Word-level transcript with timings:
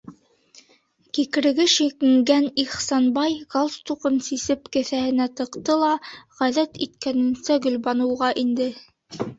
Кикреге 1.17 1.65
шиңгән 1.73 2.47
Ихсанбай, 2.63 3.35
галстугын 3.57 4.17
сисеп 4.31 4.67
кеҫәһенә 4.79 5.29
тыҡты 5.43 5.77
ла, 5.85 5.93
ғәҙәт 6.43 6.83
иткәненсә 6.89 7.61
Гөлбаныуға 7.69 8.35
инде. 8.47 8.71